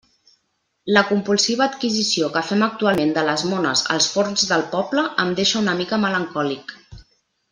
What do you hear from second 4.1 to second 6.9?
forns del poble em deixa una mica melancòlic.